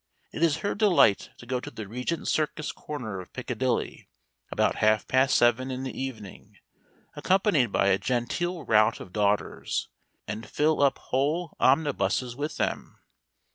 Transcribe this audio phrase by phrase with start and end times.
[0.31, 4.09] It is her delight to go to the Regent Circus corner of Piccadilly,
[4.49, 6.57] about half past seven in the evening,
[7.15, 9.89] accompanied by a genteel rout of daughters,
[10.27, 12.97] and fill up whole omnibuses with them.